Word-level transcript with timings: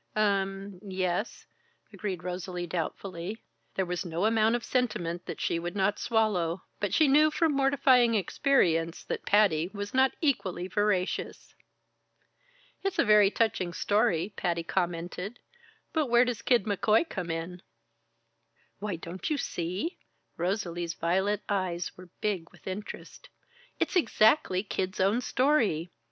"Um 0.15 0.79
yes," 0.81 1.45
agreed 1.93 2.23
Rosalie, 2.23 2.65
doubtfully. 2.65 3.43
There 3.75 3.85
was 3.85 4.03
no 4.03 4.25
amount 4.25 4.55
of 4.55 4.63
sentiment 4.63 5.27
that 5.27 5.39
she 5.39 5.59
would 5.59 5.75
not 5.75 5.99
swallow, 5.99 6.63
but 6.79 6.91
she 6.91 7.07
knew 7.07 7.29
from 7.29 7.51
mortifying 7.55 8.15
experience 8.15 9.03
that 9.03 9.27
Patty 9.27 9.69
was 9.75 9.93
not 9.93 10.13
equally 10.19 10.67
voracious. 10.67 11.53
"It's 12.81 12.97
a 12.97 13.05
very 13.05 13.29
touching 13.29 13.73
story," 13.73 14.33
Patty 14.35 14.63
commented, 14.63 15.37
"but 15.93 16.07
where 16.07 16.25
does 16.25 16.41
Kid 16.41 16.63
McCoy 16.63 17.07
come 17.07 17.29
in?" 17.29 17.61
"Why, 18.79 18.95
don't 18.95 19.29
you 19.29 19.37
see?" 19.37 19.99
Rosalie's 20.35 20.95
violet 20.95 21.43
eyes 21.47 21.95
were 21.95 22.09
big 22.21 22.49
with 22.51 22.65
interest. 22.65 23.29
"It's 23.79 23.95
exactly 23.95 24.63
Kid's 24.63 24.99
own 24.99 25.21
story! 25.21 25.91